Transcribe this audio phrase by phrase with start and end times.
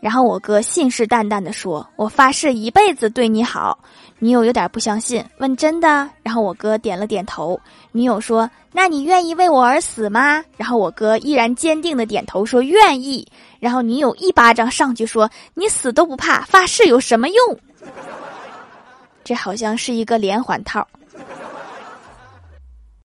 [0.00, 3.78] 然后我哥信誓旦旦的说我发誓一辈子对你好。
[4.18, 6.08] 女友有点不相信问真的。
[6.22, 7.58] 然后我哥点了点头
[7.92, 10.44] 女友说那你愿意为我而死吗？
[10.56, 13.26] 然后我哥依然坚定的点头说愿意。
[13.58, 17.58] 然后女友一巴掌上去说你死都不怕发誓有什么用？
[19.24, 20.86] 这好像是一个连环套。